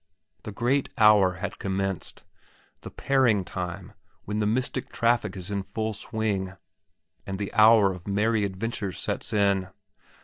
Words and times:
The 0.41 0.51
great 0.51 0.89
hour 0.97 1.33
had 1.33 1.59
commenced, 1.59 2.23
the 2.81 2.89
pairing 2.89 3.45
time 3.45 3.93
when 4.25 4.39
the 4.39 4.47
mystic 4.47 4.91
traffic 4.91 5.37
is 5.37 5.51
in 5.51 5.61
full 5.61 5.93
swing 5.93 6.53
and 7.27 7.37
the 7.37 7.53
hour 7.53 7.93
of 7.93 8.07
merry 8.07 8.43
adventures 8.43 8.97
sets 8.97 9.31
in. 9.31 9.67